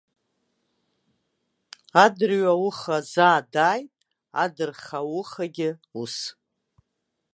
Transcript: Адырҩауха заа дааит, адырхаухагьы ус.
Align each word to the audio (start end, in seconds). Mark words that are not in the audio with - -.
Адырҩауха 2.03 2.97
заа 3.11 3.39
дааит, 3.53 3.89
адырхаухагьы 4.43 5.69
ус. 6.01 6.15